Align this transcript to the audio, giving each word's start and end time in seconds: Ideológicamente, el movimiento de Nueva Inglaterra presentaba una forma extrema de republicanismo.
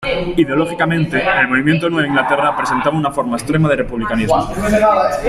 Ideológicamente, 0.35 1.21
el 1.39 1.47
movimiento 1.47 1.85
de 1.85 1.91
Nueva 1.91 2.07
Inglaterra 2.07 2.57
presentaba 2.57 2.97
una 2.97 3.11
forma 3.11 3.37
extrema 3.37 3.69
de 3.69 3.75
republicanismo. 3.75 4.49